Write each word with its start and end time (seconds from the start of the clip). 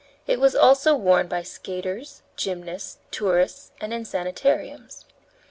It 0.25 0.39
was 0.39 0.55
also 0.55 0.95
worn 0.95 1.27
by 1.27 1.43
skaters, 1.43 2.23
gymnasts, 2.35 2.97
tourists, 3.11 3.71
and 3.79 3.93
in 3.93 4.03
sanitariums. 4.03 5.05